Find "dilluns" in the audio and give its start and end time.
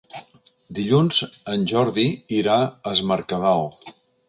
0.77-1.19